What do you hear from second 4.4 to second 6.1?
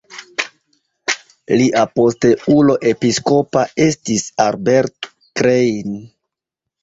Albert Klein.